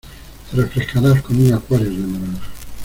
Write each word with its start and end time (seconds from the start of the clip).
Te 0.49 0.55
refrescarás 0.57 1.21
con 1.21 1.39
un 1.39 1.53
Aquarius 1.53 1.95
de 1.97 2.07
naranja. 2.11 2.47